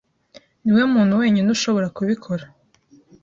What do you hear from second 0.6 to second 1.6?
Niwe muntu wenyine